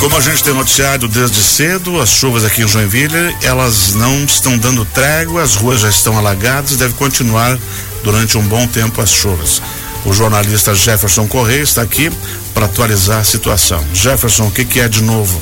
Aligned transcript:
Como 0.00 0.16
a 0.16 0.20
gente 0.20 0.44
tem 0.44 0.52
noticiado 0.52 1.08
desde 1.08 1.42
cedo, 1.42 2.00
as 2.00 2.10
chuvas 2.10 2.44
aqui 2.44 2.62
em 2.62 2.68
Joinville, 2.68 3.36
elas 3.42 3.94
não 3.94 4.24
estão 4.24 4.56
dando 4.58 4.84
trégua, 4.84 5.42
as 5.42 5.54
ruas 5.54 5.80
já 5.80 5.88
estão 5.88 6.16
alagadas 6.16 6.72
e 6.72 6.76
deve 6.76 6.94
continuar 6.94 7.58
durante 8.04 8.36
um 8.36 8.42
bom 8.42 8.66
tempo 8.66 9.00
as 9.00 9.10
chuvas. 9.10 9.60
O 10.04 10.12
jornalista 10.12 10.74
Jefferson 10.74 11.26
Correia 11.26 11.62
está 11.62 11.82
aqui 11.82 12.12
para 12.54 12.66
atualizar 12.66 13.20
a 13.20 13.24
situação. 13.24 13.82
Jefferson, 13.92 14.46
o 14.46 14.50
que, 14.50 14.64
que 14.64 14.80
é 14.80 14.88
de 14.88 15.02
novo? 15.02 15.40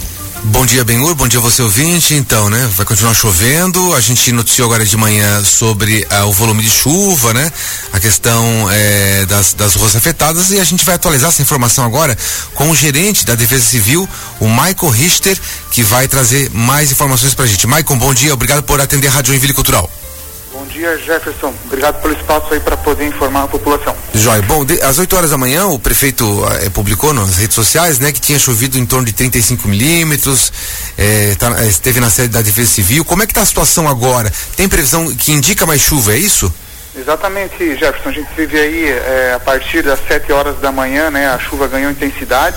Bom 0.48 0.66
dia, 0.66 0.84
Benhur. 0.84 1.14
Bom 1.14 1.26
dia, 1.26 1.40
você 1.40 1.62
ouvinte. 1.62 2.14
Então, 2.14 2.50
né? 2.50 2.70
Vai 2.76 2.84
continuar 2.84 3.14
chovendo. 3.14 3.94
A 3.94 4.00
gente 4.00 4.30
noticiou 4.30 4.66
agora 4.66 4.84
de 4.84 4.94
manhã 4.94 5.42
sobre 5.42 6.06
ah, 6.10 6.26
o 6.26 6.32
volume 6.32 6.62
de 6.62 6.68
chuva, 6.68 7.32
né? 7.32 7.50
A 7.94 7.98
questão 7.98 8.68
eh, 8.70 9.24
das, 9.26 9.54
das 9.54 9.74
ruas 9.74 9.96
afetadas 9.96 10.50
e 10.50 10.60
a 10.60 10.64
gente 10.64 10.84
vai 10.84 10.96
atualizar 10.96 11.30
essa 11.30 11.40
informação 11.40 11.82
agora 11.82 12.16
com 12.54 12.70
o 12.70 12.76
gerente 12.76 13.24
da 13.24 13.34
Defesa 13.34 13.64
Civil, 13.64 14.06
o 14.38 14.46
Michael 14.46 14.90
Richter, 14.90 15.38
que 15.70 15.82
vai 15.82 16.06
trazer 16.06 16.50
mais 16.50 16.92
informações 16.92 17.32
pra 17.32 17.46
gente. 17.46 17.66
Michael, 17.66 17.96
bom 17.96 18.12
dia. 18.12 18.34
Obrigado 18.34 18.62
por 18.64 18.78
atender 18.82 19.08
a 19.08 19.12
Rádio 19.12 19.28
Joinville 19.28 19.54
Cultural. 19.54 19.90
Bom 20.74 20.80
dia, 20.80 20.98
Jefferson. 20.98 21.54
Obrigado 21.66 22.02
pelo 22.02 22.14
espaço 22.14 22.52
aí 22.52 22.58
para 22.58 22.76
poder 22.76 23.06
informar 23.06 23.44
a 23.44 23.46
população. 23.46 23.94
Jóia. 24.12 24.42
Bom, 24.42 24.64
de, 24.64 24.82
às 24.82 24.98
8 24.98 25.16
horas 25.16 25.30
da 25.30 25.38
manhã, 25.38 25.66
o 25.66 25.78
prefeito 25.78 26.44
eh, 26.60 26.68
publicou 26.68 27.14
nas 27.14 27.36
redes 27.36 27.54
sociais, 27.54 28.00
né, 28.00 28.10
que 28.10 28.20
tinha 28.20 28.40
chovido 28.40 28.76
em 28.76 28.84
torno 28.84 29.06
de 29.06 29.12
35 29.12 29.68
milímetros, 29.68 30.52
eh, 30.98 31.36
tá, 31.38 31.62
eh, 31.62 31.68
esteve 31.68 32.00
na 32.00 32.10
sede 32.10 32.30
da 32.30 32.42
Defesa 32.42 32.68
Civil. 32.72 33.04
Como 33.04 33.22
é 33.22 33.26
que 33.26 33.30
está 33.30 33.42
a 33.42 33.46
situação 33.46 33.88
agora? 33.88 34.32
Tem 34.56 34.68
previsão 34.68 35.14
que 35.14 35.30
indica 35.30 35.64
mais 35.64 35.80
chuva, 35.80 36.12
é 36.12 36.18
isso? 36.18 36.52
Exatamente, 36.98 37.76
Jefferson. 37.76 38.08
A 38.08 38.12
gente 38.12 38.28
vive 38.36 38.58
aí 38.58 38.88
eh, 38.88 39.32
a 39.36 39.38
partir 39.38 39.84
das 39.84 40.00
7 40.08 40.32
horas 40.32 40.58
da 40.58 40.72
manhã, 40.72 41.08
né? 41.08 41.28
A 41.28 41.38
chuva 41.38 41.68
ganhou 41.68 41.88
intensidade. 41.88 42.56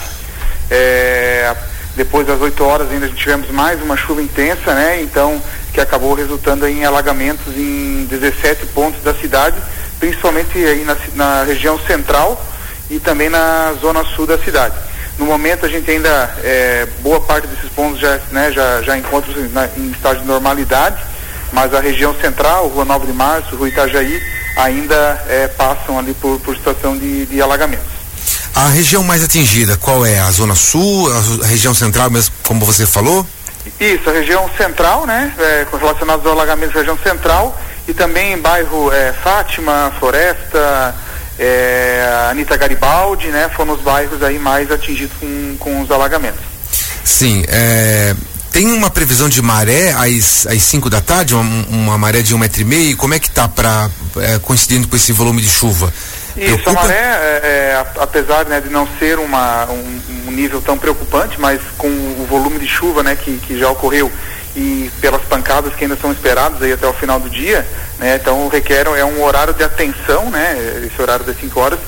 Depois 1.97 2.27
das 2.27 2.39
8 2.39 2.63
horas 2.63 2.91
ainda 2.91 3.09
tivemos 3.09 3.49
mais 3.49 3.81
uma 3.81 3.97
chuva 3.97 4.21
intensa, 4.21 4.75
né? 4.75 5.01
Então, 5.01 5.41
que 5.73 5.81
acabou 5.81 6.13
resultando 6.13 6.67
em 6.67 6.85
alagamentos 6.85 7.57
em 7.57 7.96
17 8.07 8.65
pontos 8.67 9.01
da 9.03 9.13
cidade, 9.13 9.55
principalmente 9.99 10.57
aí 10.57 10.83
na, 10.83 10.97
na 11.15 11.43
região 11.43 11.79
central 11.79 12.43
e 12.89 12.99
também 12.99 13.29
na 13.29 13.73
zona 13.81 14.03
sul 14.15 14.25
da 14.25 14.37
cidade. 14.37 14.75
No 15.17 15.25
momento 15.25 15.65
a 15.65 15.69
gente 15.69 15.89
ainda, 15.89 16.35
é, 16.43 16.87
boa 16.99 17.19
parte 17.19 17.47
desses 17.47 17.69
pontos 17.71 17.99
já, 17.99 18.19
né, 18.31 18.51
já, 18.51 18.81
já 18.83 18.97
encontra-se 18.97 19.39
em 19.77 19.91
estágio 19.91 20.21
de 20.21 20.27
normalidade, 20.27 20.97
mas 21.51 21.73
a 21.73 21.79
região 21.79 22.13
central, 22.19 22.67
Rua 22.67 22.85
9 22.85 23.07
de 23.07 23.13
Março, 23.13 23.55
Rua 23.55 23.69
Itajaí, 23.69 24.21
ainda 24.57 25.23
é, 25.27 25.47
passam 25.47 25.97
ali 25.97 26.13
por, 26.13 26.39
por 26.39 26.55
situação 26.55 26.97
de, 26.97 27.25
de 27.25 27.41
alagamentos. 27.41 27.97
A 28.53 28.69
região 28.69 29.03
mais 29.03 29.23
atingida, 29.23 29.77
qual 29.77 30.05
é? 30.05 30.19
A 30.19 30.31
zona 30.31 30.55
sul, 30.55 31.11
a, 31.43 31.47
região 31.47 31.73
central 31.73 32.09
mesmo, 32.09 32.33
como 32.43 32.65
você 32.65 32.85
falou? 32.85 33.25
Isso, 33.79 34.09
a 34.09 34.13
região 34.13 34.49
central, 34.57 35.05
né? 35.05 35.33
É, 35.37 35.65
relacionados 35.77 36.25
ao 36.25 36.31
alagamento 36.31 36.73
da 36.73 36.79
região 36.79 36.97
central 36.97 37.55
e 37.87 37.93
também 37.93 38.37
bairro 38.37 38.91
é, 38.91 39.13
Fátima, 39.13 39.91
Floresta, 39.97 40.95
é, 41.39 42.27
Anitta 42.29 42.57
Garibaldi, 42.57 43.27
né? 43.27 43.49
Foram 43.55 43.73
os 43.73 43.81
bairros 43.81 44.21
aí 44.21 44.37
mais 44.37 44.71
atingidos 44.71 45.15
com, 45.19 45.55
com 45.57 45.81
os 45.81 45.91
alagamentos. 45.91 46.41
Sim, 47.03 47.43
é, 47.47 48.15
tem 48.51 48.71
uma 48.71 48.89
previsão 48.89 49.29
de 49.29 49.41
maré 49.41 49.93
às, 49.93 50.45
às 50.47 50.61
5 50.63 50.89
da 50.89 50.99
tarde, 50.99 51.35
uma, 51.35 51.65
uma, 51.69 51.97
maré 51.97 52.21
de 52.21 52.33
um 52.35 52.37
metro 52.37 52.61
e 52.61 52.65
meio, 52.65 52.97
como 52.97 53.13
é 53.13 53.19
que 53.19 53.29
tá 53.29 53.47
para 53.47 53.89
é, 54.17 54.39
coincidindo 54.39 54.87
com 54.87 54.95
esse 54.95 55.11
volume 55.11 55.41
de 55.41 55.47
chuva? 55.47 55.93
Isso, 56.35 56.57
Preocupa? 56.57 56.71
a 56.71 56.73
maré, 56.73 56.95
é, 56.95 57.41
é, 57.43 57.85
apesar 57.99 58.45
né, 58.45 58.59
de 58.59 58.69
não 58.69 58.87
ser 58.99 59.17
uma, 59.19 59.65
um, 59.65 60.01
um, 60.27 60.31
nível 60.31 60.61
tão 60.61 60.77
preocupante, 60.77 61.39
mas 61.39 61.61
com 61.77 61.87
o 61.87 62.27
volume 62.29 62.59
de 62.59 62.67
chuva 62.67 63.01
né, 63.01 63.15
que, 63.15 63.37
que 63.37 63.57
já 63.57 63.69
ocorreu 63.69 64.11
e 64.57 64.91
pelas 64.99 65.21
pancadas 65.21 65.75
que 65.75 65.83
ainda 65.83 65.95
são 65.95 66.11
esperadas 66.11 66.63
aí 66.63 66.73
até 66.73 66.87
o 66.87 66.93
final 66.93 67.19
do 67.19 67.29
dia, 67.29 67.63
né, 67.99 68.19
então 68.19 68.47
requer 68.47 68.87
é 68.87 69.05
um 69.05 69.23
horário 69.23 69.53
de 69.53 69.63
atenção, 69.63 70.31
né, 70.31 70.81
esse 70.83 70.99
horário 70.99 71.23
das 71.23 71.39
5 71.39 71.59
horas, 71.59 71.79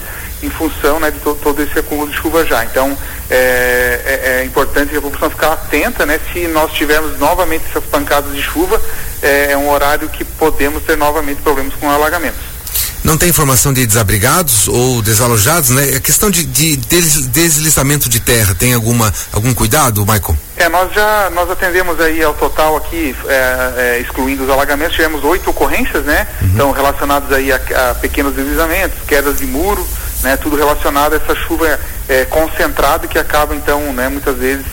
em 0.44 0.52
função 0.52 1.00
né, 1.00 1.10
de 1.10 1.20
to, 1.20 1.34
todo 1.42 1.64
esse 1.64 1.80
acúmulo 1.80 2.08
de 2.12 2.16
chuva 2.16 2.46
já. 2.46 2.64
Então 2.64 2.96
é, 3.28 4.02
é, 4.06 4.42
é, 4.42 4.46
importante 4.46 4.96
a 4.96 5.02
população 5.02 5.32
ficar 5.32 5.54
atenta, 5.54 6.06
né, 6.06 6.20
se 6.32 6.48
nós 6.48 6.72
tivermos 6.72 7.18
novamente 7.18 7.66
essas 7.72 7.84
pancadas 7.86 8.36
de 8.36 8.42
chuva, 8.42 8.80
é, 9.24 9.54
é 9.54 9.58
um 9.58 9.72
horário 9.72 10.08
que 10.08 10.24
podemos 10.24 10.84
ter 10.84 10.96
novamente 10.96 11.42
problemas 11.42 11.74
com 11.74 11.90
alagamentos. 11.90 12.59
Não 13.04 13.18
tem 13.18 13.30
informação 13.30 13.74
de 13.74 13.86
desabrigados 13.86 14.68
ou 14.68 15.02
desalojados, 15.02 15.70
né? 15.70 15.96
A 15.96 16.00
questão 16.00 16.30
de, 16.30 16.44
de 16.44 16.76
deslizamento 16.76 18.10
de 18.10 18.20
terra, 18.20 18.54
tem 18.54 18.74
alguma 18.74 19.14
algum 19.32 19.54
cuidado, 19.54 20.02
Michael? 20.02 20.38
É, 20.58 20.68
nós 20.68 20.94
já 20.94 21.30
nós 21.34 21.50
atendemos 21.50 22.00
aí 22.02 22.22
ao 22.22 22.34
total 22.34 22.76
aqui, 22.76 23.16
é, 23.28 23.74
é, 23.78 24.00
excluindo 24.00 24.44
os 24.44 24.50
alagamentos, 24.50 24.96
tivemos 24.96 25.24
oito 25.24 25.50
ocorrências, 25.50 26.04
né? 26.04 26.28
Uhum. 26.42 26.48
Então 26.54 26.72
relacionadas 26.72 27.32
aí 27.32 27.52
a, 27.52 27.56
a, 27.56 27.96
pequenos 27.96 28.36
deslizamentos, 28.36 29.00
quedas 29.08 29.38
de 29.38 29.46
muro, 29.46 29.88
né? 30.22 30.36
Tudo 30.36 30.58
relacionado 30.58 31.14
a 31.14 31.16
essa 31.16 31.36
chuva 31.36 31.80
é, 32.10 32.26
concentrada 32.26 33.08
que 33.08 33.18
acaba 33.18 33.56
então, 33.56 33.94
né? 33.94 34.10
Muitas 34.10 34.38
vezes 34.38 34.66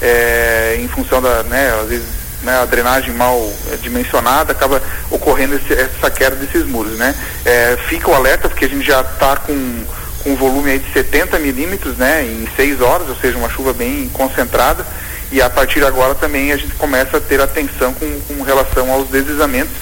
é, 0.00 0.78
em 0.78 0.86
função 0.86 1.20
da, 1.20 1.42
né? 1.42 1.74
Às 1.82 1.88
vezes 1.88 2.21
né, 2.42 2.60
a 2.60 2.64
drenagem 2.64 3.14
mal 3.14 3.38
é, 3.70 3.76
dimensionada, 3.76 4.52
acaba 4.52 4.82
ocorrendo 5.10 5.54
esse, 5.54 5.72
essa 5.72 6.10
queda 6.10 6.36
desses 6.36 6.66
muros, 6.66 6.98
né? 6.98 7.14
É, 7.44 7.78
fica 7.88 8.10
o 8.10 8.14
alerta 8.14 8.48
porque 8.48 8.64
a 8.64 8.68
gente 8.68 8.86
já 8.86 9.00
está 9.00 9.36
com, 9.36 9.84
com 10.22 10.30
um 10.30 10.36
volume 10.36 10.78
de 10.78 10.92
70 10.92 11.38
milímetros, 11.38 11.96
né, 11.96 12.24
em 12.24 12.48
seis 12.56 12.80
horas, 12.80 13.08
ou 13.08 13.16
seja, 13.16 13.38
uma 13.38 13.50
chuva 13.50 13.72
bem 13.72 14.08
concentrada, 14.12 14.86
e 15.30 15.40
a 15.40 15.48
partir 15.48 15.80
de 15.80 15.86
agora 15.86 16.14
também 16.14 16.52
a 16.52 16.56
gente 16.56 16.74
começa 16.74 17.16
a 17.16 17.20
ter 17.20 17.40
atenção 17.40 17.94
com, 17.94 18.20
com 18.28 18.42
relação 18.42 18.90
aos 18.90 19.08
deslizamentos, 19.08 19.72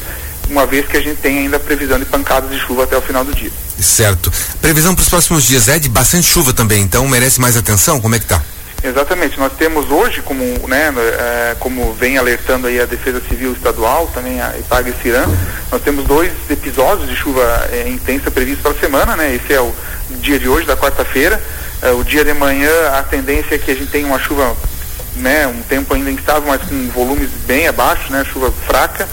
uma 0.49 0.67
vez 0.67 0.87
que 0.87 0.97
a 0.97 1.01
gente 1.01 1.21
tem 1.21 1.39
ainda 1.39 1.57
a 1.57 1.61
previsão 1.61 1.99
de 1.99 2.05
pancadas 2.05 2.51
de 2.51 2.59
chuva 2.59 2.85
até 2.85 2.97
o 2.97 3.03
final 3.03 3.25
do 3.25 3.35
dia. 3.35 3.51
Certo. 3.81 4.33
Previsão 4.61 4.95
para 4.95 5.03
os 5.03 5.09
próximos 5.09 5.45
dias 5.45 5.69
é 5.69 5.79
de 5.79 5.89
bastante 5.89 6.27
chuva 6.27 6.53
também, 6.53 6.83
então 6.83 7.07
merece 7.09 7.41
mais 7.41 7.57
atenção? 7.57 8.01
Como 8.01 8.15
é 8.15 8.19
que 8.19 8.25
está? 8.25 8.43
Exatamente. 8.83 9.39
Nós 9.39 9.53
temos 9.53 9.91
hoje, 9.91 10.23
como, 10.23 10.43
né, 10.67 10.93
é, 10.97 11.57
como 11.61 11.93
vem 11.93 12.17
alertando 12.17 12.67
aí 12.67 12.81
a 12.81 12.87
Defesa 12.87 13.21
Civil 13.29 13.53
Estadual, 13.53 14.07
também 14.15 14.41
a 14.41 14.57
IPAG 14.59 14.91
e 14.91 15.03
Ciran, 15.03 15.27
nós 15.71 15.83
temos 15.83 16.05
dois 16.07 16.33
episódios 16.49 17.09
de 17.09 17.15
chuva 17.15 17.43
é, 17.71 17.89
intensa 17.89 18.31
previstos 18.31 18.63
para 18.63 18.73
a 18.73 18.81
semana, 18.81 19.17
né? 19.17 19.35
Esse 19.35 19.53
é 19.53 19.61
o 19.61 19.73
dia 20.21 20.39
de 20.39 20.49
hoje, 20.49 20.67
da 20.67 20.77
quarta-feira. 20.77 21.41
É, 21.83 21.91
o 21.91 22.03
dia 22.03 22.25
de 22.25 22.33
manhã, 22.33 22.71
a 22.99 23.03
tendência 23.03 23.55
é 23.55 23.59
que 23.59 23.71
a 23.71 23.75
gente 23.75 23.91
tenha 23.91 24.07
uma 24.07 24.19
chuva, 24.19 24.57
né, 25.17 25.47
um 25.47 25.63
tempo 25.63 25.95
ainda 25.95 26.11
instável, 26.11 26.45
mas 26.47 26.63
com 26.63 26.89
volumes 26.89 27.31
bem 27.47 27.69
abaixo, 27.69 28.11
né? 28.11 28.25
Chuva 28.25 28.51
fraca. 28.67 29.07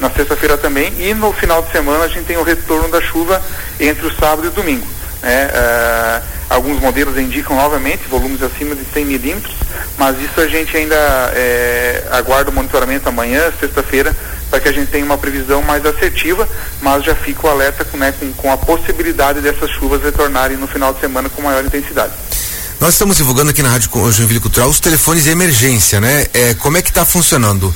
Na 0.00 0.10
sexta-feira 0.10 0.58
também. 0.58 0.92
E 0.98 1.14
no 1.14 1.32
final 1.32 1.62
de 1.62 1.70
semana 1.70 2.04
a 2.04 2.08
gente 2.08 2.24
tem 2.24 2.36
o 2.36 2.42
retorno 2.42 2.88
da 2.88 3.00
chuva 3.00 3.40
entre 3.78 4.04
o 4.04 4.12
sábado 4.12 4.46
e 4.46 4.48
o 4.48 4.50
domingo. 4.50 4.84
Né? 5.22 5.48
Alguns 6.52 6.80
modelos 6.80 7.16
indicam 7.16 7.56
novamente 7.56 8.06
volumes 8.10 8.42
acima 8.42 8.74
de 8.74 8.84
100 8.92 9.06
milímetros, 9.06 9.54
mas 9.96 10.20
isso 10.20 10.38
a 10.38 10.46
gente 10.46 10.76
ainda 10.76 10.94
é, 11.34 12.06
aguarda 12.10 12.50
o 12.50 12.52
monitoramento 12.52 13.08
amanhã, 13.08 13.50
sexta-feira, 13.58 14.14
para 14.50 14.60
que 14.60 14.68
a 14.68 14.72
gente 14.72 14.90
tenha 14.90 15.02
uma 15.02 15.16
previsão 15.16 15.62
mais 15.62 15.84
assertiva, 15.86 16.46
mas 16.82 17.04
já 17.04 17.14
fica 17.14 17.46
o 17.46 17.50
alerta 17.50 17.86
com, 17.86 17.96
né, 17.96 18.12
com, 18.20 18.30
com 18.34 18.52
a 18.52 18.58
possibilidade 18.58 19.40
dessas 19.40 19.70
chuvas 19.70 20.02
retornarem 20.02 20.58
no 20.58 20.66
final 20.66 20.92
de 20.92 21.00
semana 21.00 21.30
com 21.30 21.40
maior 21.40 21.64
intensidade. 21.64 22.12
Nós 22.82 22.94
estamos 22.94 23.16
divulgando 23.16 23.52
aqui 23.52 23.62
na 23.62 23.68
Rádio 23.68 23.88
Joinville 24.10 24.40
Cultural 24.40 24.68
os 24.68 24.80
telefones 24.80 25.22
de 25.22 25.30
emergência, 25.30 26.00
né? 26.00 26.26
É, 26.34 26.52
como 26.54 26.76
é 26.76 26.82
que 26.82 26.88
está 26.88 27.04
funcionando 27.04 27.72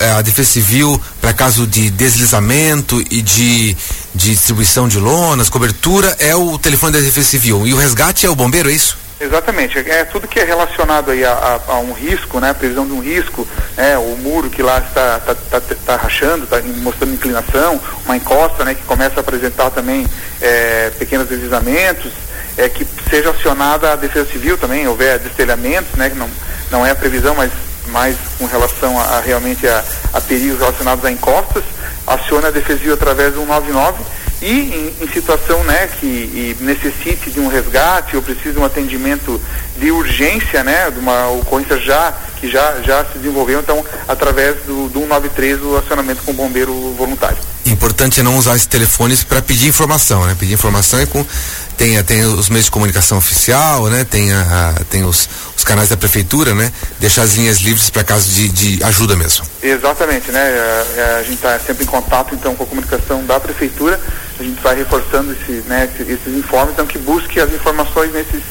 é, 0.00 0.10
a 0.10 0.22
Defesa 0.22 0.50
Civil 0.50 1.00
para 1.20 1.32
caso 1.32 1.68
de 1.68 1.88
deslizamento 1.88 3.00
e 3.12 3.22
de, 3.22 3.76
de 4.14 4.30
distribuição 4.30 4.88
de 4.88 4.98
lonas, 4.98 5.48
cobertura, 5.48 6.16
é 6.18 6.34
o 6.34 6.58
telefone 6.58 6.92
da 6.92 7.00
Defesa 7.00 7.28
Civil. 7.28 7.66
E 7.66 7.72
o 7.72 7.76
resgate 7.76 8.26
é 8.26 8.30
o 8.30 8.34
bombeiro, 8.34 8.70
é 8.70 8.72
isso? 8.72 8.98
Exatamente, 9.20 9.78
é 9.78 10.02
tudo 10.06 10.26
que 10.26 10.40
é 10.40 10.44
relacionado 10.44 11.10
aí 11.10 11.22
a, 11.22 11.32
a, 11.32 11.72
a 11.74 11.78
um 11.78 11.92
risco, 11.92 12.40
né, 12.40 12.50
a 12.50 12.54
previsão 12.54 12.86
de 12.86 12.92
um 12.92 13.00
risco, 13.00 13.46
né, 13.76 13.98
o 13.98 14.16
muro 14.16 14.48
que 14.48 14.62
lá 14.62 14.78
está, 14.78 15.18
está, 15.18 15.58
está, 15.58 15.74
está 15.74 15.96
rachando, 15.96 16.44
está 16.44 16.58
mostrando 16.78 17.12
inclinação, 17.12 17.78
uma 18.06 18.16
encosta, 18.16 18.64
né, 18.64 18.74
que 18.74 18.82
começa 18.84 19.16
a 19.16 19.20
apresentar 19.20 19.68
também 19.68 20.06
é, 20.40 20.90
pequenos 20.98 21.28
deslizamentos, 21.28 22.12
é, 22.56 22.66
que 22.70 22.86
seja 23.10 23.28
acionada 23.28 23.92
a 23.92 23.96
Defesa 23.96 24.26
Civil 24.32 24.56
também, 24.56 24.88
houver 24.88 25.18
destelhamentos, 25.18 25.92
né, 25.98 26.08
que 26.08 26.16
não, 26.16 26.30
não 26.70 26.86
é 26.86 26.90
a 26.90 26.96
previsão, 26.96 27.34
mas 27.34 27.50
mais 27.88 28.16
com 28.38 28.46
relação 28.46 28.98
a, 28.98 29.02
a 29.02 29.20
realmente 29.20 29.66
a, 29.66 29.84
a, 30.14 30.20
perigos 30.20 30.58
relacionados 30.58 31.04
a 31.04 31.10
encostas, 31.10 31.64
aciona 32.14 32.48
a 32.48 32.50
Defesa 32.50 32.78
Civil 32.78 32.94
através 32.94 33.34
do 33.34 33.40
199 33.40 34.02
e 34.42 34.46
em, 34.48 35.04
em 35.04 35.08
situação 35.08 35.62
né, 35.64 35.88
que 35.98 36.56
necessite 36.60 37.30
de 37.30 37.40
um 37.40 37.48
resgate 37.48 38.16
ou 38.16 38.22
precise 38.22 38.52
de 38.52 38.58
um 38.58 38.64
atendimento 38.64 39.40
de 39.78 39.90
urgência, 39.90 40.64
né, 40.64 40.90
de 40.90 40.98
uma 40.98 41.28
ocorrência 41.28 41.78
já 41.78 42.12
que 42.40 42.50
já, 42.50 42.80
já 42.82 43.04
se 43.04 43.18
desenvolveu, 43.18 43.60
então 43.60 43.84
através 44.08 44.56
do, 44.66 44.88
do 44.88 45.00
193 45.00 45.62
o 45.62 45.76
acionamento 45.76 46.22
com 46.22 46.30
o 46.30 46.34
bombeiro 46.34 46.72
voluntário. 46.96 47.36
Importante 47.66 48.22
não 48.22 48.36
usar 48.38 48.56
esses 48.56 48.66
telefones 48.66 49.22
para 49.22 49.42
pedir 49.42 49.68
informação, 49.68 50.24
né? 50.26 50.34
Pedir 50.38 50.54
informação 50.54 50.98
é 50.98 51.06
com 51.06 51.24
tem, 51.80 52.04
tem 52.04 52.22
os 52.26 52.50
meios 52.50 52.66
de 52.66 52.70
comunicação 52.70 53.16
oficial, 53.16 53.86
né? 53.88 54.04
Tem, 54.04 54.30
a, 54.30 54.74
a 54.76 54.84
tem 54.90 55.02
os, 55.02 55.26
os 55.56 55.64
canais 55.64 55.88
da 55.88 55.96
prefeitura, 55.96 56.54
né? 56.54 56.70
Deixar 56.98 57.22
as 57.22 57.36
linhas 57.36 57.60
livres 57.60 57.88
para 57.88 58.04
caso 58.04 58.28
de, 58.28 58.50
de 58.50 58.84
ajuda 58.84 59.16
mesmo. 59.16 59.46
Exatamente, 59.62 60.30
né? 60.30 60.42
A, 60.42 61.16
a 61.20 61.22
gente 61.22 61.36
está 61.36 61.58
sempre 61.58 61.84
em 61.84 61.86
contato 61.86 62.34
então 62.34 62.54
com 62.54 62.64
a 62.64 62.66
comunicação 62.66 63.24
da 63.24 63.40
prefeitura, 63.40 63.98
a 64.38 64.42
gente 64.42 64.60
vai 64.60 64.76
reforçando 64.76 65.32
esse, 65.32 65.52
né, 65.66 65.88
esses 66.00 66.36
informes, 66.36 66.74
então 66.74 66.86
que 66.86 66.98
busque 66.98 67.40
as 67.40 67.50
informações 67.50 68.12
nesses, 68.12 68.42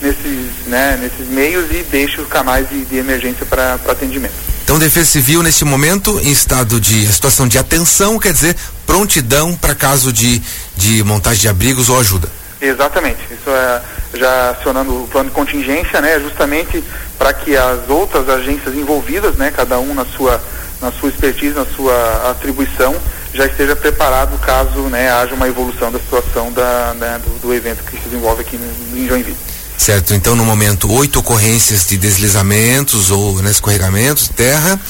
nesses, 0.00 0.66
né, 0.66 0.96
nesses 1.02 1.26
meios 1.32 1.68
e 1.72 1.82
deixe 1.82 2.20
os 2.20 2.28
canais 2.28 2.68
de, 2.68 2.84
de 2.84 2.96
emergência 2.96 3.44
para 3.44 3.74
atendimento. 3.74 4.34
Então, 4.62 4.78
Defesa 4.78 5.10
Civil, 5.10 5.42
nesse 5.42 5.64
momento, 5.64 6.20
em 6.20 6.30
estado 6.30 6.80
de 6.80 7.12
situação 7.12 7.48
de 7.48 7.58
atenção, 7.58 8.20
quer 8.20 8.32
dizer, 8.32 8.54
prontidão 8.86 9.56
para 9.56 9.74
caso 9.74 10.12
de, 10.12 10.40
de 10.76 11.02
montagem 11.02 11.40
de 11.40 11.48
abrigos 11.48 11.88
ou 11.88 11.98
ajuda. 11.98 12.37
Exatamente. 12.60 13.20
Isso 13.30 13.50
é 13.50 13.82
já 14.14 14.50
acionando 14.50 15.04
o 15.04 15.08
plano 15.08 15.28
de 15.28 15.34
contingência, 15.34 16.00
né, 16.00 16.18
justamente 16.20 16.82
para 17.18 17.32
que 17.32 17.56
as 17.56 17.88
outras 17.88 18.28
agências 18.28 18.74
envolvidas, 18.74 19.36
né, 19.36 19.52
cada 19.54 19.78
um 19.78 19.94
na 19.94 20.04
sua 20.04 20.40
na 20.80 20.92
sua 20.92 21.08
expertise, 21.08 21.56
na 21.56 21.66
sua 21.66 22.30
atribuição, 22.30 22.94
já 23.34 23.46
esteja 23.46 23.74
preparado 23.74 24.38
caso 24.38 24.82
né, 24.82 25.10
haja 25.10 25.34
uma 25.34 25.48
evolução 25.48 25.90
da 25.90 25.98
situação 25.98 26.52
da, 26.52 26.94
né, 26.94 27.20
do, 27.24 27.40
do, 27.40 27.52
evento 27.52 27.82
que 27.82 27.96
se 27.96 28.04
desenvolve 28.04 28.42
aqui 28.42 28.56
no, 28.56 28.96
em 28.96 29.08
Joinville. 29.08 29.36
Certo, 29.76 30.14
então 30.14 30.36
no 30.36 30.44
momento 30.44 30.88
oito 30.92 31.18
ocorrências 31.18 31.84
de 31.84 31.96
deslizamentos 31.96 33.10
ou 33.10 33.42
né, 33.42 33.50
escorregamentos, 33.50 34.28
terra, 34.28 34.80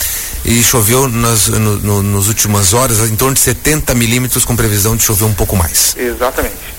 e 0.44 0.62
choveu 0.62 1.09
nas 1.09 1.49
no, 1.49 1.79
no, 1.79 2.03
nos 2.03 2.29
últimas 2.29 2.75
horas 2.75 3.00
em 3.11 3.17
torno 3.17 3.35
de 3.35 3.41
70 3.41 3.94
milímetros 3.94 4.44
com 4.44 4.55
previsão 4.55 4.94
de 4.94 5.03
chover 5.03 5.25
um 5.25 5.35
pouco 5.35 5.56
mais. 5.56 5.94
Exatamente. 5.97 6.78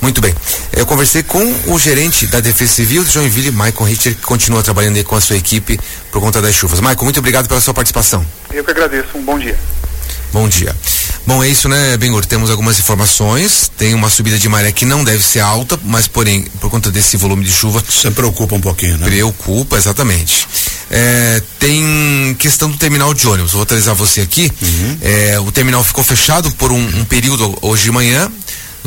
Muito 0.00 0.20
bem. 0.20 0.34
Eu 0.72 0.86
conversei 0.86 1.22
com 1.22 1.42
o 1.66 1.78
gerente 1.78 2.26
da 2.26 2.40
Defesa 2.40 2.72
Civil 2.72 3.04
de 3.04 3.12
Joinville, 3.12 3.50
Maicon 3.50 3.84
Richter, 3.84 4.14
que 4.14 4.22
continua 4.22 4.62
trabalhando 4.62 4.96
aí 4.96 5.04
com 5.04 5.16
a 5.16 5.20
sua 5.20 5.36
equipe 5.36 5.78
por 6.12 6.20
conta 6.20 6.40
das 6.40 6.54
chuvas. 6.54 6.80
Maicon, 6.80 7.04
muito 7.04 7.18
obrigado 7.18 7.48
pela 7.48 7.60
sua 7.60 7.74
participação. 7.74 8.24
Eu 8.52 8.64
que 8.64 8.70
agradeço. 8.70 9.08
Um 9.16 9.22
bom 9.22 9.38
dia. 9.38 9.58
Bom 10.32 10.48
dia. 10.48 10.74
Bom, 11.26 11.42
é 11.42 11.48
isso, 11.48 11.68
né, 11.68 11.96
Bengur? 11.96 12.24
Temos 12.24 12.50
algumas 12.50 12.78
informações. 12.78 13.70
Tem 13.76 13.92
uma 13.92 14.08
subida 14.08 14.38
de 14.38 14.48
maré 14.48 14.72
que 14.72 14.84
não 14.84 15.02
deve 15.02 15.22
ser 15.22 15.40
alta, 15.40 15.78
mas, 15.84 16.06
porém, 16.06 16.44
por 16.60 16.70
conta 16.70 16.90
desse 16.90 17.16
volume 17.16 17.44
de 17.44 17.52
chuva. 17.52 17.82
Você 17.86 18.10
preocupa 18.10 18.54
um 18.54 18.60
pouquinho, 18.60 18.98
né? 18.98 19.06
Preocupa, 19.06 19.76
exatamente. 19.76 20.46
É, 20.90 21.42
tem 21.58 22.34
questão 22.38 22.70
do 22.70 22.78
terminal 22.78 23.12
de 23.12 23.26
ônibus. 23.26 23.52
Vou 23.52 23.62
atualizar 23.62 23.94
você 23.94 24.20
aqui. 24.20 24.50
Uhum. 24.62 24.98
É, 25.02 25.40
o 25.40 25.50
terminal 25.50 25.82
ficou 25.82 26.04
fechado 26.04 26.50
por 26.52 26.72
um, 26.72 26.80
um 26.98 27.04
período 27.04 27.58
hoje 27.60 27.84
de 27.84 27.90
manhã 27.90 28.30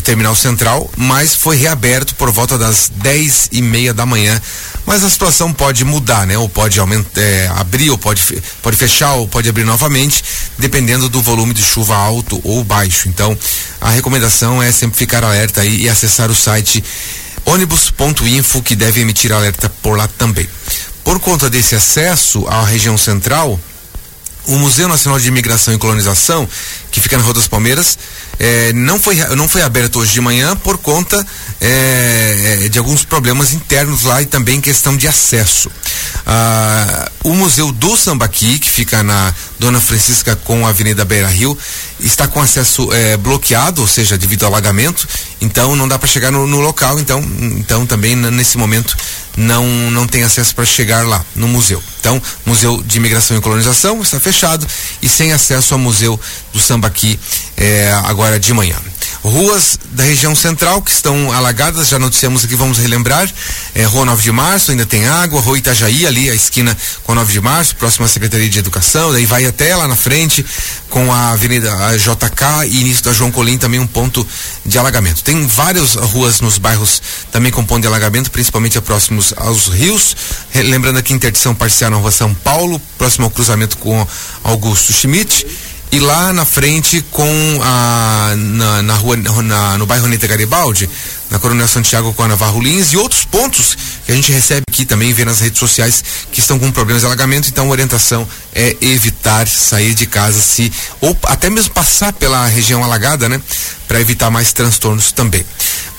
o 0.02 0.04
terminal 0.04 0.36
central, 0.36 0.90
mas 0.98 1.36
foi 1.36 1.56
reaberto 1.56 2.16
por 2.16 2.32
volta 2.32 2.58
das 2.58 2.92
10 2.96 3.50
e 3.52 3.62
meia 3.62 3.94
da 3.94 4.06
manhã. 4.06 4.42
Mas 4.84 5.04
a 5.04 5.10
situação 5.10 5.54
pode 5.54 5.86
mudar, 5.86 6.26
né? 6.26 6.38
Ou 6.38 6.50
pode 6.50 6.80
aumentar, 6.80 7.22
é, 7.22 7.48
abrir, 7.56 7.92
ou 7.92 7.98
pode, 7.98 8.22
pode 8.64 8.76
fechar, 8.76 9.14
ou 9.14 9.28
pode 9.28 9.48
abrir 9.48 9.64
novamente, 9.64 10.24
dependendo 10.58 11.08
do 11.08 11.22
volume 11.22 11.54
de 11.54 11.64
chuva 11.64 11.96
alto 11.96 12.42
ou 12.44 12.64
baixo. 12.64 13.08
Então, 13.08 13.38
a 13.80 13.92
recomendação 13.92 14.62
é 14.62 14.72
sempre 14.72 14.98
ficar 14.98 15.24
alerta 15.24 15.62
aí 15.62 15.84
e 15.84 15.90
acessar 15.90 16.32
o 16.32 16.36
site 16.36 16.84
ônibus.info, 17.46 18.62
que 18.64 18.76
deve 18.76 19.02
emitir 19.02 19.32
alerta 19.32 19.72
por 19.84 19.96
lá 19.96 20.08
também. 20.18 20.50
Por 21.04 21.20
conta 21.20 21.48
desse 21.48 21.76
acesso 21.76 22.48
à 22.48 22.66
região 22.66 22.98
central, 22.98 23.60
o 24.48 24.58
Museu 24.58 24.88
Nacional 24.88 25.20
de 25.20 25.28
Imigração 25.28 25.74
e 25.74 25.78
Colonização, 25.78 26.48
que 26.92 27.00
fica 27.00 27.18
na 27.18 27.24
Rua 27.24 27.34
das 27.34 27.48
Palmeiras, 27.48 27.98
é, 28.40 28.74
não, 28.74 29.00
foi, 29.00 29.16
não 29.36 29.48
foi 29.48 29.62
aberto 29.62 30.00
hoje 30.00 30.14
de 30.14 30.22
manhã 30.22 30.56
por 30.56 30.78
conta 30.78 31.26
é, 31.60 32.68
de 32.70 32.80
alguns 32.80 33.06
problemas 33.06 33.54
internos 33.54 34.04
lá 34.04 34.22
e 34.22 34.26
também 34.26 34.60
questão 34.60 34.98
de 34.98 35.08
acesso. 35.08 35.70
Ah, 36.26 37.12
o 37.24 37.34
Museu 37.34 37.72
do 37.72 37.96
Sambaqui, 37.96 38.58
que 38.58 38.70
fica 38.70 39.04
na 39.04 39.34
Dona 39.60 39.80
Francisca 39.80 40.36
com 40.36 40.66
a 40.66 40.70
Avenida 40.70 41.06
Beira 41.06 41.28
Rio, 41.28 41.58
está 42.00 42.28
com 42.28 42.42
acesso 42.42 42.92
é, 42.92 43.16
bloqueado, 43.18 43.82
ou 43.82 43.88
seja, 43.88 44.18
devido 44.18 44.44
ao 44.44 44.52
alagamento, 44.52 45.08
então 45.40 45.76
não 45.76 45.88
dá 45.88 46.00
para 46.00 46.08
chegar 46.08 46.32
no, 46.32 46.48
no, 46.48 46.60
local, 46.60 47.00
então, 47.00 47.20
então 47.58 47.86
também 47.86 48.16
nesse 48.16 48.58
momento 48.58 48.98
não, 49.38 49.66
não 49.92 50.08
tem 50.08 50.24
acesso 50.24 50.54
para 50.54 50.66
chegar 50.66 51.06
lá 51.06 51.24
no 51.36 51.48
museu. 51.48 51.82
Então, 52.00 52.22
Museu 52.46 52.82
de 52.84 52.98
Imigração 52.98 53.38
e 53.38 53.42
Colonização 53.42 54.02
está 54.02 54.20
fechado 54.20 54.66
e 55.02 55.08
sem 55.08 55.32
acesso 55.32 55.74
ao 55.74 55.80
Museu 55.80 56.20
do 56.52 56.60
Sambaqui 56.60 57.20
é, 57.56 57.92
agora 58.06 58.40
de 58.40 58.54
manhã. 58.54 58.76
Ruas 59.24 59.78
da 59.92 60.04
região 60.04 60.36
central 60.36 60.82
que 60.82 60.90
estão 60.90 61.32
alagadas, 61.32 61.90
já 61.90 62.00
noticiamos 62.00 62.44
aqui, 62.44 62.56
vamos 62.56 62.80
relembrar. 62.80 63.32
É, 63.76 63.84
Rua 63.84 64.04
9 64.06 64.24
de 64.24 64.32
Março, 64.32 64.72
ainda 64.72 64.84
tem 64.84 65.08
água. 65.08 65.40
Rua 65.40 65.60
Itajaí, 65.60 66.08
ali, 66.08 66.28
a 66.28 66.34
esquina 66.34 66.76
com 67.04 67.12
a 67.12 67.16
9 67.16 67.32
de 67.32 67.40
Março, 67.40 67.76
próxima 67.76 68.08
à 68.08 68.10
Secretaria 68.10 68.50
de 68.50 68.58
Educação. 68.58 69.12
Daí 69.12 69.28
vai 69.28 69.46
até 69.46 69.76
lá 69.76 69.88
na 69.88 69.96
frente 69.96 70.44
com 70.90 71.14
a 71.14 71.32
Avenida 71.32 71.72
a 71.86 71.96
JK 71.96 72.66
e 72.68 72.82
início 72.82 73.04
da 73.04 73.14
João 73.14 73.32
Colim, 73.32 73.60
também 73.60 73.80
um 73.80 73.86
ponto 73.86 74.26
de 74.66 74.80
alagamento. 74.80 75.24
Tem 75.24 75.46
várias 75.46 75.94
ruas 75.94 76.42
nos 76.42 76.58
bairros 76.58 77.00
também 77.32 77.52
com 77.52 77.64
ponto 77.64 77.82
de 77.82 77.88
alagamento, 77.88 78.32
principalmente 78.32 78.82
próximos 78.82 79.36
aos 79.38 79.68
rios. 79.68 80.16
Lembrando 80.56 80.98
aqui 80.98 81.14
interdição 81.14 81.54
parcial 81.54 81.92
na 81.92 81.98
Rua 81.98 82.12
São 82.12 82.34
Paulo, 82.34 82.82
próximo 82.98 83.26
ao 83.26 83.32
cruzamento 83.32 83.78
com 83.78 84.06
Augusto 84.44 84.92
Schmidt 84.92 85.46
e 85.92 86.00
lá 86.00 86.32
na 86.32 86.46
frente 86.46 87.02
com 87.12 87.60
a 87.62 88.34
na, 88.38 88.82
na 88.82 88.96
rua 88.96 89.18
na, 89.18 89.78
no 89.78 89.86
bairro 89.86 90.08
Nita 90.08 90.28
Garibaldi 90.28 90.90
na 91.32 91.40
Coronel 91.40 91.68
Santiago 91.68 92.14
com 92.14 92.24
a 92.24 92.28
Navarro 92.28 92.62
Lins 92.62 92.92
e 92.92 92.98
outros 92.98 93.24
pontos 93.24 93.76
que 94.06 94.12
a 94.12 94.16
gente 94.16 94.32
recebe 94.32 94.64
aqui 94.70 94.86
também 94.86 95.14
vê 95.14 95.26
nas 95.26 95.40
redes 95.40 95.58
sociais 95.58 96.04
que 96.32 96.42
estão 96.42 96.60
com 96.60 96.70
problemas 96.72 97.02
de 97.02 97.08
alagamento 97.08 97.48
então 97.48 97.66
a 97.66 97.70
orientação 97.70 98.28
é 98.54 98.76
evitar 98.82 99.48
sair 99.48 99.94
de 99.94 100.06
casa 100.06 100.40
se 100.42 100.72
ou 101.00 101.18
até 101.24 101.50
mesmo 101.50 101.74
passar 101.74 102.12
pela 102.12 102.46
região 102.48 102.84
alagada 102.84 103.30
né 103.30 103.42
para 103.88 104.02
evitar 104.02 104.30
mais 104.30 104.52
transtornos 104.52 105.12
também 105.14 105.46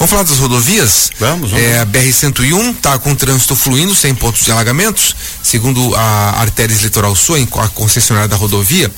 Vamos 0.02 0.10
falar 0.10 0.24
das 0.24 0.38
rodovias? 0.38 1.12
Vamos, 1.20 1.52
vamos. 1.52 1.64
É, 1.64 1.78
a 1.78 1.86
BR-101 1.86 2.74
está 2.74 2.98
com 2.98 3.14
trânsito 3.14 3.54
fluindo, 3.54 3.94
sem 3.94 4.12
pontos 4.12 4.44
de 4.44 4.50
alagamentos, 4.50 5.14
segundo 5.44 5.94
a 5.94 6.40
Artérias 6.40 6.82
Litoral 6.82 7.14
Sul, 7.14 7.36
a 7.36 7.68
concessionária 7.68 8.28
da 8.28 8.34
rodovia. 8.34 8.90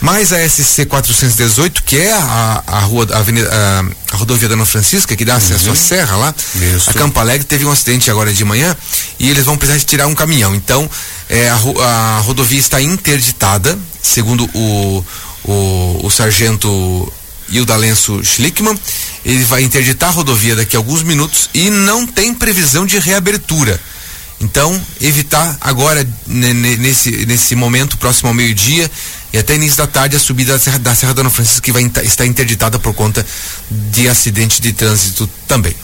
Mas 0.00 0.32
a 0.32 0.48
SC 0.48 0.86
418, 0.86 1.82
que 1.82 1.98
é 1.98 2.10
a, 2.10 2.62
a 2.66 2.78
rua, 2.80 3.06
a, 3.12 3.18
avenida, 3.18 3.50
a, 3.52 4.05
a 4.16 4.18
rodovia 4.18 4.48
da 4.48 4.54
Ana 4.54 4.64
Francisca, 4.64 5.14
que 5.14 5.24
dá 5.24 5.36
acesso 5.36 5.66
uhum. 5.66 5.72
à 5.72 5.76
serra 5.76 6.16
lá, 6.16 6.34
Isso. 6.54 6.90
a 6.90 6.94
Campo 6.94 7.20
Alegre 7.20 7.46
teve 7.46 7.64
um 7.64 7.70
acidente 7.70 8.10
agora 8.10 8.32
de 8.32 8.44
manhã 8.44 8.74
e 9.18 9.30
eles 9.30 9.44
vão 9.44 9.56
precisar 9.56 9.78
tirar 9.84 10.06
um 10.06 10.14
caminhão. 10.14 10.54
Então, 10.54 10.90
é, 11.28 11.50
a, 11.50 11.54
a 11.54 12.20
rodovia 12.20 12.58
está 12.58 12.80
interditada, 12.80 13.78
segundo 14.02 14.48
o, 14.54 15.04
o, 15.44 16.00
o 16.06 16.10
sargento 16.10 17.12
Hilda 17.50 17.76
Lenço 17.76 18.24
Schlickman. 18.24 18.78
Ele 19.24 19.44
vai 19.44 19.62
interditar 19.62 20.08
a 20.08 20.12
rodovia 20.12 20.56
daqui 20.56 20.76
a 20.76 20.78
alguns 20.78 21.02
minutos 21.02 21.50
e 21.52 21.68
não 21.68 22.06
tem 22.06 22.32
previsão 22.32 22.86
de 22.86 22.98
reabertura. 22.98 23.78
Então, 24.40 24.78
evitar 25.00 25.56
agora, 25.60 26.06
nesse, 26.26 27.24
nesse 27.26 27.54
momento, 27.54 27.96
próximo 27.96 28.28
ao 28.28 28.34
meio-dia 28.34 28.90
e 29.36 29.38
até 29.38 29.54
início 29.54 29.76
da 29.76 29.86
tarde, 29.86 30.16
a 30.16 30.18
subida 30.18 30.54
da 30.54 30.58
Serra 30.58 30.78
da, 30.78 30.94
Serra 30.94 31.12
Dona 31.12 31.28
Francisca, 31.28 31.60
que 31.60 31.70
vai 31.70 31.82
estar 32.02 32.24
interditada 32.24 32.78
por 32.78 32.94
conta 32.94 33.24
de 33.70 34.08
acidente 34.08 34.62
de 34.62 34.72
trânsito 34.72 35.28
também. 35.46 35.76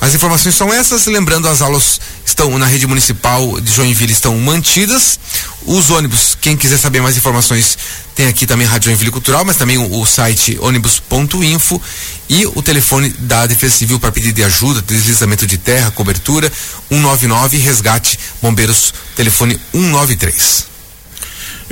As 0.00 0.14
informações 0.14 0.56
são 0.56 0.72
essas, 0.74 1.06
lembrando 1.06 1.46
as 1.48 1.62
aulas 1.62 2.00
estão 2.26 2.58
na 2.58 2.66
rede 2.66 2.88
municipal 2.88 3.60
de 3.60 3.70
Joinville 3.70 4.12
estão 4.12 4.36
mantidas. 4.38 5.18
Os 5.64 5.90
ônibus, 5.90 6.36
quem 6.40 6.56
quiser 6.56 6.76
saber 6.76 7.00
mais 7.00 7.16
informações, 7.16 7.78
tem 8.16 8.26
aqui 8.26 8.48
também 8.48 8.66
a 8.66 8.70
Rádio 8.70 8.86
Joinville 8.86 9.12
Cultural, 9.12 9.44
mas 9.44 9.56
também 9.56 9.78
o, 9.78 10.00
o 10.00 10.04
site 10.04 10.58
ônibus.info 10.60 11.80
e 12.28 12.46
o 12.46 12.60
telefone 12.62 13.10
da 13.10 13.46
Defesa 13.46 13.76
Civil 13.76 14.00
para 14.00 14.10
pedido 14.10 14.34
de 14.34 14.42
ajuda, 14.42 14.82
deslizamento 14.82 15.46
de 15.46 15.56
terra, 15.56 15.92
cobertura, 15.92 16.52
199, 16.88 17.58
resgate, 17.58 18.18
bombeiros, 18.42 18.92
telefone 19.14 19.56
193. 19.72 20.67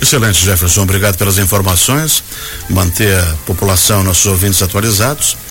Excelente, 0.00 0.44
Jefferson. 0.44 0.82
Obrigado 0.82 1.16
pelas 1.16 1.38
informações. 1.38 2.22
Manter 2.68 3.18
a 3.18 3.36
população, 3.46 4.02
nossos 4.02 4.26
ouvintes 4.26 4.62
atualizados. 4.62 5.36